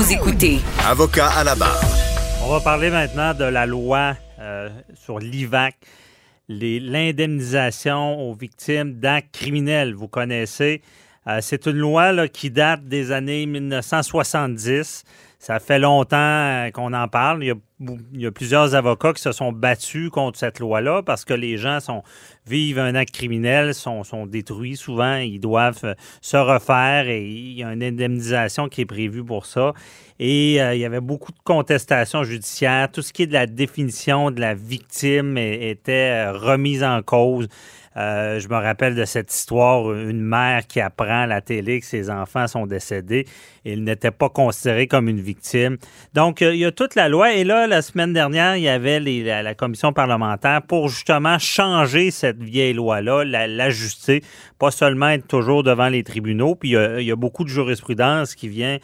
[0.00, 1.78] Vous écoutez Avocat à la barre.
[2.42, 5.76] On va parler maintenant de la loi euh, sur l'IVAC,
[6.48, 9.92] les- l'indemnisation aux victimes d'actes criminels.
[9.94, 10.80] Vous connaissez,
[11.26, 15.04] euh, c'est une loi là, qui date des années 1970.
[15.40, 17.42] Ça fait longtemps euh, qu'on en parle.
[17.42, 17.54] Il
[18.12, 21.80] y, a, plusieurs avocats qui se sont battus contre cette loi-là parce que les gens
[21.80, 22.02] sont,
[22.46, 27.64] vivent un acte criminel, sont, détruits souvent, ils doivent euh, se refaire et il y
[27.64, 29.72] a une indemnisation qui est prévue pour ça.
[30.18, 32.92] Et euh, il y avait beaucoup de contestations judiciaires.
[32.92, 37.48] Tout ce qui est de la définition de la victime était remise en cause.
[37.96, 41.86] Euh, je me rappelle de cette histoire, une mère qui apprend à la télé que
[41.86, 43.26] ses enfants sont décédés
[43.64, 45.76] et il n'était pas considéré comme une victime.
[46.14, 47.34] Donc, euh, il y a toute la loi.
[47.34, 52.40] Et là, la semaine dernière, il y avait la, commission parlementaire pour justement changer cette
[52.40, 54.22] vieille loi-là, la- l'ajuster,
[54.58, 56.54] pas seulement être toujours devant les tribunaux.
[56.54, 58.78] Puis, il y a, beaucoup de jurisprudence qui vient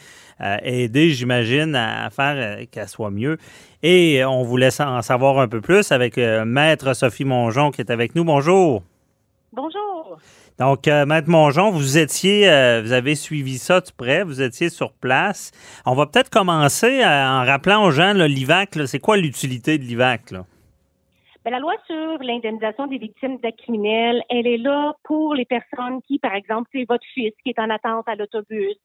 [0.62, 3.38] aider, j'imagine, à, faire euh, qu'elle soit mieux.
[3.82, 7.80] Et euh, on voulait en savoir un peu plus avec euh, Maître Sophie Mongeon qui
[7.80, 8.24] est avec nous.
[8.24, 8.82] Bonjour.
[9.52, 10.18] Bonjour.
[10.58, 14.70] Donc, euh, Maître Mongeon, vous étiez, euh, vous avez suivi ça de près, vous étiez
[14.70, 15.52] sur place.
[15.84, 18.78] On va peut-être commencer euh, en rappelant aux gens l'IVAC.
[18.86, 20.32] C'est quoi l'utilité de l'IVAC?
[21.44, 26.00] Ben, la loi sur l'indemnisation des victimes d'actes criminels, elle est là pour les personnes
[26.08, 28.76] qui, par exemple, c'est votre fils qui est en attente à l'autobus,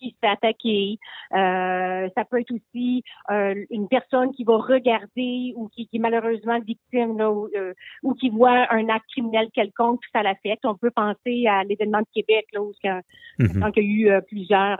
[0.00, 0.98] qui se fait attaquer.
[1.34, 6.00] Euh, ça peut être aussi euh, une personne qui va regarder ou qui, qui est
[6.00, 10.64] malheureusement victime là, ou, euh, ou qui voit un acte criminel quelconque, puis ça l'affecte.
[10.64, 13.00] On peut penser à l'événement de Québec, là, où il y a,
[13.38, 13.72] Mhm.
[13.76, 14.78] il y a eu euh, plusieurs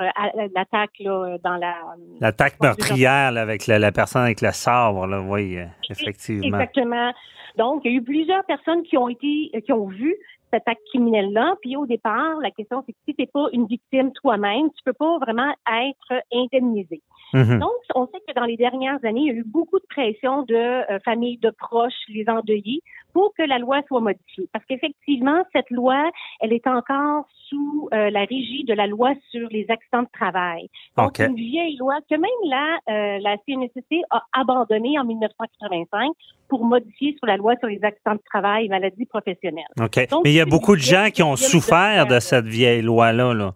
[0.56, 1.74] attaques là, dans la
[2.20, 6.58] L'attaque meurtrière là, avec la, la personne avec le sabre, là, oui, effectivement.
[6.58, 7.12] Exactement.
[7.56, 10.14] Donc, il y a eu plusieurs personnes qui ont été, qui ont vu
[10.52, 11.56] cet acte criminel-là.
[11.60, 14.82] Puis au départ, la question, c'est que si tu n'es pas une victime toi-même, tu
[14.84, 17.02] peux pas vraiment être indemnisé.
[17.32, 17.58] Mhm.
[17.58, 20.42] Donc, on sait que dans les dernières années, il y a eu beaucoup de pression
[20.42, 24.48] de euh, familles, de proches, les endeuillés, pour que la loi soit modifiée.
[24.52, 26.10] Parce qu'effectivement, cette loi,
[26.40, 30.68] elle est encore sous euh, la régie de la loi sur les accidents de travail.
[30.96, 36.12] Donc, une vieille loi que même la, euh, la CNSST a abandonnée en 1985
[36.48, 39.64] pour modifier sur la loi sur les accidents de travail et maladies professionnelles.
[39.80, 40.08] OK.
[40.08, 43.34] Donc, Mais il y a beaucoup de gens qui ont souffert de cette vieille loi-là.
[43.34, 43.54] Là.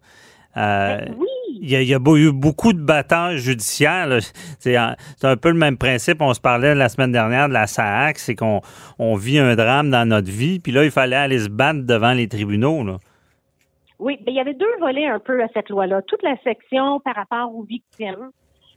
[0.57, 1.29] Ben oui,
[1.67, 4.19] Il y, a, eu beaucoup de batailles judiciaires.
[4.59, 4.97] C'est un,
[5.41, 6.21] peu le même principe.
[6.21, 8.61] On se parlait la semaine dernière de la SAAC, c'est qu'on
[8.99, 12.13] on vit un drame dans notre vie, puis là, il fallait aller se battre devant
[12.13, 12.85] les tribunaux.
[13.99, 16.03] Oui, ben, il y avait deux volets un peu à cette loi-là.
[16.03, 18.31] Toute la section par rapport aux victimes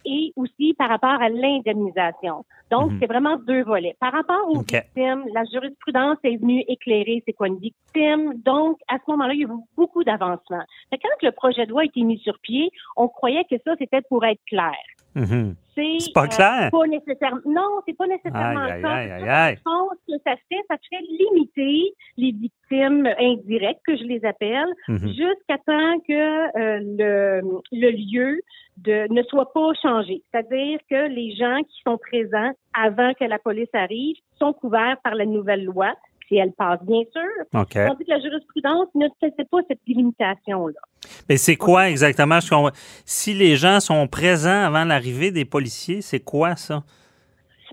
[0.08, 2.46] et aussi par rapport à l'indemnisation.
[2.72, 2.98] Donc, Mhm.
[3.00, 3.96] c'est vraiment deux volets.
[4.00, 8.34] Par rapport aux victimes, la jurisprudence est venue éclairer c'est quoi une victime.
[8.46, 10.64] Donc, à ce moment-là, il y a eu beaucoup d'avancements.
[10.92, 14.02] Quand le projet de loi a été mis sur pied, on croyait que ça, c'était
[14.10, 14.76] pour être clair.
[15.16, 15.56] Mhm.
[16.00, 16.70] C'est pas clair.
[16.72, 17.42] pas nécessairement.
[17.46, 18.90] Non, c'est pas nécessairement Aïe, ça.
[18.94, 19.56] aïe, aïe, aïe.
[19.58, 24.68] Je pense que ça fait, ça fait limiter les victimes indirectes, que je les appelle,
[24.88, 25.08] Mhm.
[25.10, 26.14] jusqu'à temps que
[26.58, 28.42] euh, le, le lieu
[28.78, 30.22] de, ne soit pas changé.
[30.32, 35.16] C'est-à-dire que les gens qui sont présents avant que la police arrive sont couverts par
[35.16, 35.94] la nouvelle loi,
[36.28, 37.60] si elle passe, bien sûr.
[37.62, 37.74] OK.
[37.74, 40.80] Tandis que la jurisprudence ne faisait pas cette délimitation-là.
[41.30, 42.40] Mais c'est quoi exactement?
[43.06, 46.84] Si les gens sont présents avant l'arrivée des policiers, c'est quoi ça?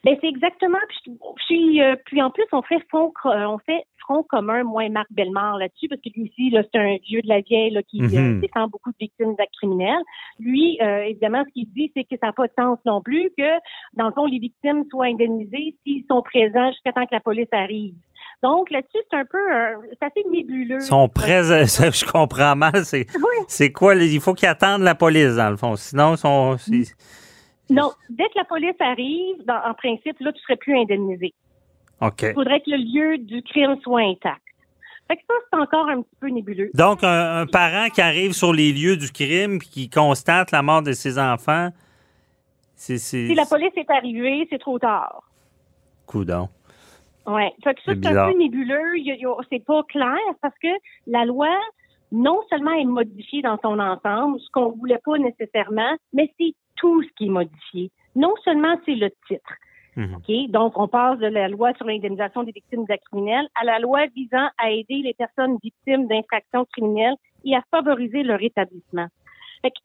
[0.05, 0.79] Ben c'est exactement.
[0.89, 4.85] Puis, puis, euh, puis en plus, on fait front, euh, on fait front commun, moi
[4.85, 7.71] et Marc Bellemare là-dessus, parce que lui aussi, là, c'est un vieux de la vieille
[7.71, 8.41] là, qui euh, Mhm.
[8.43, 10.03] défend beaucoup de victimes d'actes criminels.
[10.39, 13.31] Lui, euh, évidemment, ce qu'il dit, c'est que ça n'a pas de sens non plus
[13.39, 13.49] que,
[13.95, 17.49] dans le fond, les victimes soient indemnisées s'ils sont présents jusqu'à temps que la police
[17.53, 17.95] arrive.
[18.43, 20.81] Donc là-dessus, c'est un peu, euh, c'est assez nébuleux.
[20.81, 22.85] Sont présents, ça, je comprends mal.
[22.85, 23.73] C'est Oui.
[23.73, 23.95] quoi?
[23.95, 25.77] Il faut qu'ils attendent la police, dans le fond.
[25.77, 26.57] Sinon, ils sont.
[26.59, 26.95] c'est-
[27.71, 31.33] Non, dès que la police arrive, dans- en principe, là, tu serais plus indemnisé.
[32.03, 32.23] OK.
[32.23, 34.41] Il faudrait que le lieu du crime soit intact.
[35.09, 36.71] Fait que ça, c'est encore un petit peu nébuleux.
[36.75, 40.63] Donc, un, un parent qui arrive sur les lieux du crime puis qui constate la
[40.63, 41.71] mort de ses enfants,
[42.75, 45.23] c'est- Si la police est arrivée, c'est trop tard.
[46.07, 46.49] Coudon.
[47.27, 47.53] Ouais.
[47.63, 48.99] Fait que ça, C'est un peu nébuleux.
[48.99, 50.69] Il y a- il y a- C'est pas clair parce que
[51.07, 51.49] la loi,
[52.13, 57.03] non seulement est modifiée dans son ensemble, ce qu'on voulait pas nécessairement, mais c'est tout
[57.03, 57.91] ce qui est modifié.
[58.15, 59.55] Non seulement c'est le titre.
[59.97, 60.17] Mhm.
[60.17, 60.51] OK?
[60.51, 64.07] Donc, on passe de la loi sur l'indemnisation des victimes d'actes criminels à la loi
[64.15, 69.07] visant à aider les personnes victimes d'infractions criminelles et à favoriser leur établissement.
[69.63, 69.77] Fait que,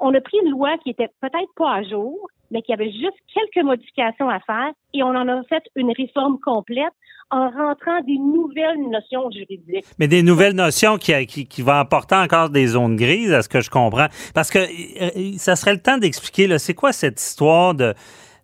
[0.00, 2.92] on a pris une loi qui était peut-être pas à jour, mais qu'il y avait
[2.92, 6.92] juste quelques modifications à faire et on en a fait une réforme complète
[7.30, 9.84] en rentrant des nouvelles notions juridiques.
[9.98, 13.48] Mais des nouvelles notions qui, qui, qui vont apporter encore des zones grises, à ce
[13.48, 14.06] que je comprends.
[14.32, 17.94] Parce que euh, ça serait le temps d'expliquer, c'est quoi cette histoire de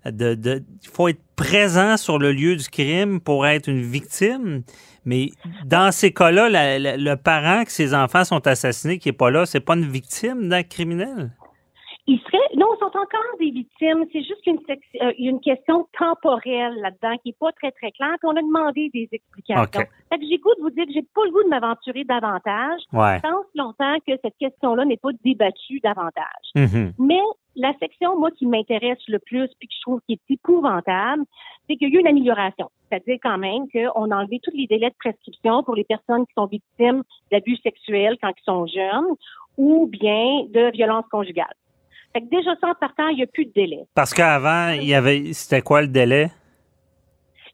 [0.05, 4.63] de, de, il faut être présent sur le lieu du crime pour être une victime?
[5.04, 5.31] Mais
[5.64, 9.60] dans ces cas-là, le parent que ses enfants sont assassinés, qui n'est pas là, c'est
[9.60, 11.31] pas une victime d'un criminel?
[12.08, 14.04] Ils seraient, non, ils sont encore des victimes.
[14.12, 14.58] C'est juste une,
[15.02, 18.16] euh, une question temporelle là-dedans qui n'est pas très, très claire.
[18.19, 19.87] Puis on a demandé des explications.
[20.10, 22.81] Fait que j'ai goût de vous dire que j'ai pas le goût de m'aventurer davantage.
[22.93, 23.19] Ouais.
[23.19, 26.46] Je pense longtemps que cette question-là n'est pas débattue davantage.
[26.56, 26.93] Mm-hmm.
[26.99, 27.20] Mais
[27.54, 31.22] la section, moi, qui m'intéresse le plus puis que je trouve qui est épouvantable,
[31.69, 32.69] c'est qu'il y a eu une amélioration.
[32.88, 36.32] C'est-à-dire quand même qu'on a enlevé tous les délais de prescription pour les personnes qui
[36.34, 39.14] sont victimes d'abus sexuels quand ils sont jeunes
[39.56, 41.54] ou bien de violences conjugales.
[42.12, 43.81] Fait que déjà, ça, en partant, il n'y a plus de délai.
[43.94, 46.31] Parce qu'avant, il y avait, c'était quoi le délai?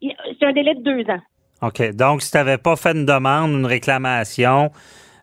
[0.01, 1.21] C'est un délai de deux ans.
[1.63, 1.95] OK.
[1.95, 4.71] Donc, si tu n'avais pas fait une demande, une réclamation,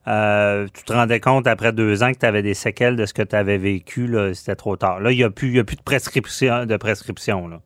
[0.08, 3.14] euh, tu te rendais compte après deux ans que tu avais des séquelles de ce
[3.14, 5.00] que tu avais vécu, c'était trop tard.
[5.00, 6.66] Là, il n'y a, plus, a plus de prescription.
[6.66, 7.60] De prescription là.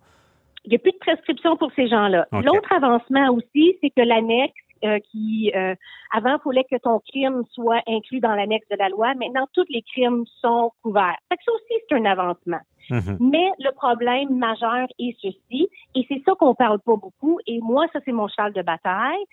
[0.65, 2.27] Il n'y a plus de prescription pour ces gens-là.
[2.31, 4.53] L'autre avancement aussi, c'est que l'annexe
[4.83, 5.75] euh, qui, euh,
[6.11, 9.13] avant, il fallait que ton crime soit inclus dans l'annexe de la loi.
[9.15, 11.17] Maintenant, tous les crimes sont couverts.
[11.29, 12.61] Fait que ça aussi, c'est un avancement.
[12.89, 13.17] Mhm.
[13.19, 17.85] Mais le problème majeur est ceci, et c'est ça qu'on parle pas beaucoup, et moi,
[17.93, 19.23] ça, c'est mon cheval de bataille,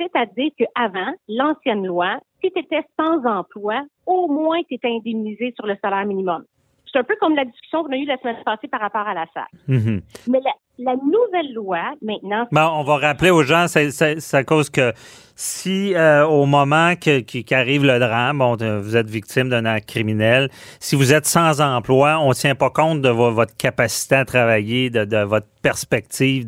[0.00, 5.66] c'est-à-dire qu'avant, l'ancienne loi, si tu étais sans emploi, au moins tu étais indemnisé sur
[5.66, 6.44] le salaire minimum.
[6.90, 9.14] C'est un peu comme la discussion qu'on a eue la semaine passée par rapport à
[9.14, 9.44] la salle.
[9.68, 10.02] Mhm.
[10.28, 12.46] Mais la, nouvelle loi, maintenant...
[12.50, 14.92] Bon, on va rappeler aux gens, c'est à cause que
[15.34, 20.48] si euh, au moment qu'arrive le drame, bon, vous êtes victime d'un acte criminel,
[20.80, 24.90] si vous êtes sans emploi, on ne tient pas compte de votre capacité à travailler,
[24.90, 26.46] de, votre perspective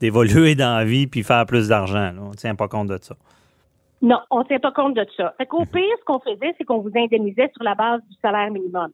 [0.00, 2.12] d'évoluer dans la vie puis faire plus d'argent.
[2.20, 3.14] On ne tient pas compte de ça.
[4.02, 5.34] Non, on ne tient pas compte de ça.
[5.38, 5.68] Fait qu'au mhm.
[5.68, 8.90] pire, ce qu'on faisait, c'est qu'on vous indemnisait sur la base du salaire minimum.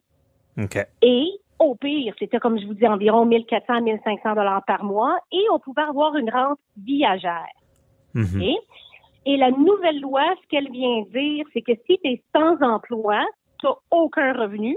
[1.02, 1.30] Et
[1.60, 5.58] au pire, c'était comme je vous dis environ 1400 1500 dollars par mois et on
[5.60, 7.46] pouvait avoir une rente viagère.
[8.14, 8.42] Mhm.
[9.26, 13.22] Et la nouvelle loi, ce qu'elle vient dire, c'est que si tu es sans emploi,
[13.60, 14.76] tu n'as aucun revenu.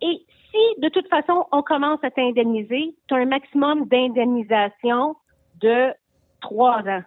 [0.00, 5.16] Et si, de toute façon, on commence à t'indemniser, tu as un maximum d'indemnisation
[5.60, 5.92] de
[6.40, 7.02] trois ans.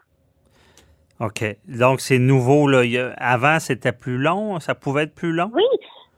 [1.21, 1.43] OK.
[1.67, 2.67] Donc, c'est nouveau.
[2.67, 2.83] Là.
[3.17, 4.59] Avant, c'était plus long.
[4.59, 5.49] Ça pouvait être plus long?
[5.53, 5.63] Oui,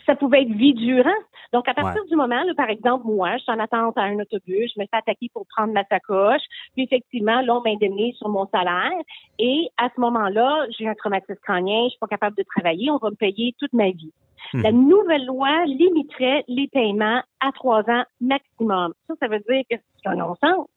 [0.08, 1.10] ça pouvait être vie durant.
[1.54, 4.20] Donc, à partir du moment, là, par exemple, moi, je suis en attente à un
[4.20, 6.42] autobus, je me fais attaquer pour prendre ma sacoche,
[6.74, 8.92] puis effectivement, là, on m'indemnise sur mon salaire,
[9.38, 12.98] et à ce moment-là, j'ai un traumatisme crânien, je suis pas capable de travailler, on
[12.98, 14.14] va me payer toute ma vie.
[14.54, 14.62] Hmm.
[14.62, 18.94] La nouvelle loi limiterait les paiements à trois ans maximum.
[19.08, 20.68] Ça, ça veut dire que c'est un non-sens.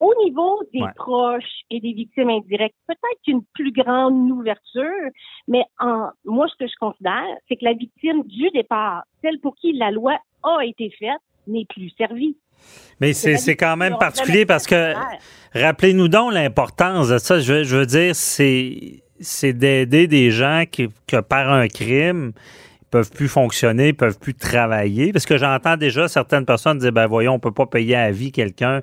[0.00, 5.10] Au niveau des proches et des victimes indirectes, peut-être une plus grande ouverture,
[5.48, 9.54] mais en, moi, ce que je considère, c'est que la victime du départ, celle pour
[9.56, 12.36] qui la loi a été faite, n'est plus servie.
[13.00, 14.94] Mais c'est quand même particulier parce que,
[15.52, 17.38] rappelez-nous donc l'importance de ça.
[17.38, 22.32] Je, je veux dire, c'est d'aider des gens qui, que par un crime,
[22.96, 25.12] peuvent plus fonctionner, peuvent plus travailler.
[25.12, 28.32] Parce que j'entends déjà certaines personnes dire, ben voyons, on peut pas payer à vie
[28.32, 28.80] quelqu'un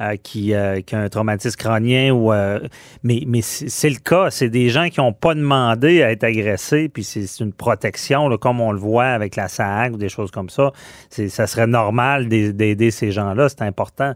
[0.00, 2.58] euh, qui, euh, qui, a un traumatisme crânien euh,
[3.04, 7.04] mais c'est le cas, c'est des gens qui n'ont pas demandé à être agressés, puis
[7.04, 10.72] c'est une protection, comme on le voit avec la SAG ou des choses comme ça.
[11.10, 14.14] Ça serait normal d'aider ces gens-là, c'est important.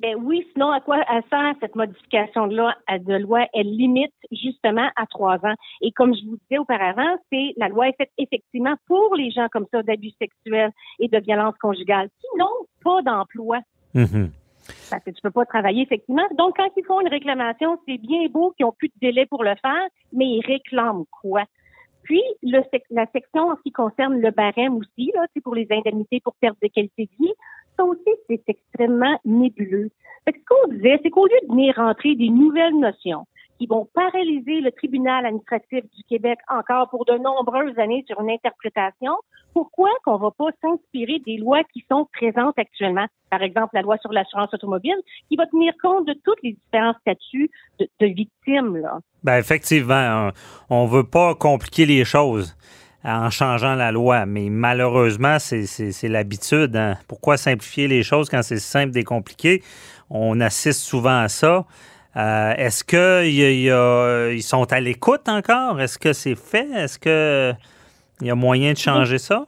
[0.00, 3.46] Ben oui, sinon, à quoi sert cette modification-là de loi?
[3.52, 5.54] Elle limite justement à trois ans.
[5.82, 9.48] Et comme je vous disais auparavant, c'est la loi est faite effectivement pour les gens
[9.52, 13.58] comme ça d'abus sexuels et de violences conjugales qui n'ont pas d'emploi.
[13.94, 14.30] Mm-hmm.
[14.90, 16.26] Parce que tu peux pas travailler, effectivement.
[16.38, 19.44] Donc, quand ils font une réclamation, c'est bien beau qu'ils ont plus de délai pour
[19.44, 21.44] le faire, mais ils réclament quoi?
[22.02, 25.66] Puis, le, la section en ce qui concerne le barème aussi, là, c'est pour les
[25.70, 27.32] indemnités pour perte de qualité de vie,
[27.80, 29.90] ça aussi, c'est extrêmement nébuleux.
[30.26, 33.26] ce qu'on disait, c'est qu'au lieu de venir rentrer des nouvelles notions
[33.58, 38.30] qui vont paralyser le tribunal administratif du Québec encore pour de nombreuses années sur une
[38.30, 39.12] interprétation,
[39.52, 43.06] pourquoi qu'on va pas s'inspirer des lois qui sont présentes actuellement?
[43.28, 44.96] Par exemple, la loi sur l'assurance automobile,
[45.28, 48.98] qui va tenir compte de tous les différents statuts de, victimes, là.
[49.22, 50.30] Ben, effectivement,
[50.70, 52.56] on, ne veut pas compliquer les choses
[53.04, 54.26] en changeant la loi.
[54.26, 56.76] Mais malheureusement, c'est l'habitude.
[56.76, 56.96] Hein.
[57.08, 59.62] Pourquoi simplifier les choses quand c'est simple et compliqué?
[60.10, 61.64] On assiste souvent à ça.
[62.16, 65.80] Euh, est-ce qu'ils sont à l'écoute encore?
[65.80, 66.68] Est-ce que c'est fait?
[66.74, 69.46] Est-ce qu'il y a moyen de changer ça?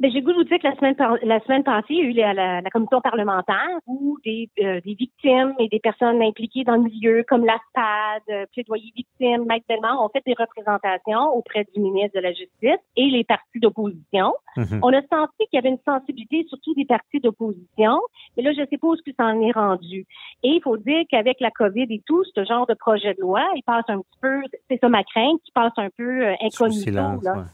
[0.00, 2.04] Ben, j'ai goût de vous dire que la semaine, la semaine passée, il y a
[2.04, 6.76] eu la, la, commission parlementaire où des, euh, des, victimes et des personnes impliquées dans
[6.76, 11.82] le milieu, comme l'ASPAD, euh, plaidoyer victime, Mike Bellemare, ont fait des représentations auprès du
[11.82, 14.32] ministre de la Justice et les partis d'opposition.
[14.56, 14.80] Mhm.
[14.82, 18.00] On a senti qu'il y avait une sensibilité, surtout des partis d'opposition,
[18.38, 20.06] mais là, je suppose que ça en est rendu.
[20.42, 23.46] Et il faut dire qu'avec la COVID et tout, ce genre de projet de loi,
[23.54, 24.40] il passe un petit peu,
[24.70, 26.90] c'est ça ma crainte, qui passe un peu euh, incognito.
[26.90, 27.44] là.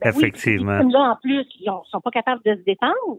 [0.00, 0.78] Ben Effectivement.
[0.78, 3.18] là, en plus, ils ne sont pas capables de se défendre.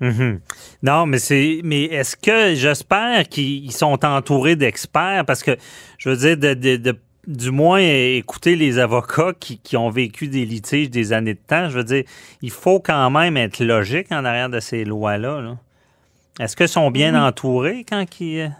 [0.00, 0.40] Mhm.
[0.82, 5.56] Non, mais c'est mais est-ce que j'espère qu'ils sont entourés d'experts parce que
[5.98, 6.96] je veux dire de,
[7.28, 11.78] du moins écouter les avocats qui, ont vécu des litiges des années de temps, je
[11.78, 12.02] veux dire,
[12.42, 15.56] il faut quand même être logique en arrière de ces lois-là.
[16.40, 18.52] Est-ce qu'ils sont bien entourés quand ils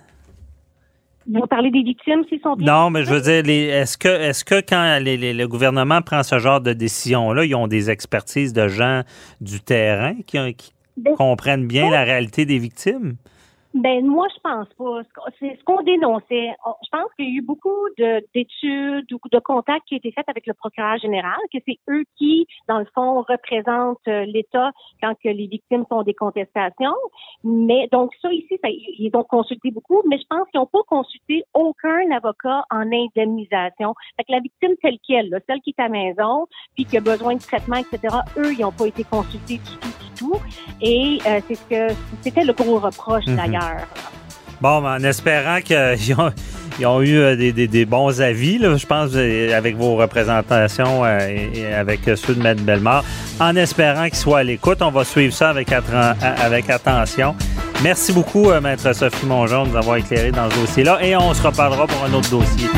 [1.27, 4.61] vous parlez des victimes s'ils sont Non, mais je veux dire, est-ce que, est que
[4.61, 9.03] quand le gouvernement prend ce genre de décision-là, ils ont des expertises de gens
[9.41, 10.39] du terrain qui,
[10.97, 13.17] ben, comprennent bien la réalité des victimes?
[13.75, 15.01] Ben moi, je pense pas.
[15.39, 16.55] C'est ce qu'on dénonçait.
[16.83, 17.89] Je pense qu'il y a eu beaucoup
[18.35, 22.05] d'études ou de contacts qui ont été faits avec le procureur général, que c'est eux
[22.17, 26.95] qui, dans le fond, représentent euh, l'État quand les victimes sont des contestations.
[27.45, 30.83] Mais donc ça ici, ça, ils ont consulté beaucoup, mais je pense qu'ils n'ont pas
[30.87, 33.95] consulté aucun avocat en indemnisation.
[34.17, 37.01] Fait que la victime telle qu'elle, celle qui est à la maison, puis qui a
[37.01, 38.17] besoin de traitement, etc.
[38.37, 40.41] Eux, ils n'ont pas été consultés du tout, tout.
[40.81, 43.37] Et euh, c'est ce que c'était le gros reproche mhm.
[43.37, 43.87] d'ailleurs.
[44.61, 46.15] Bon, en espérant qu'ils
[46.87, 52.35] ont, eu euh, des, bons avis, je pense, euh, avec vos représentations et avec ceux
[52.35, 53.05] de Mme Bellemare,
[53.41, 54.81] en espérant qu'ils soient à l'écoute.
[54.81, 57.35] On va suivre ça avec, avec attention.
[57.83, 61.43] Merci beaucoup, Maître Sophie Mongeon, de nous avoir éclairé dans ce dossier-là et on se
[61.43, 62.69] reparlera pour un autre dossier.